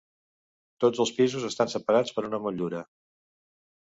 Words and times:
Tots 0.83 1.01
els 1.03 1.11
pisos 1.17 1.45
estan 1.49 1.69
separats 1.75 2.15
per 2.17 2.25
una 2.29 2.39
motllura. 2.45 2.81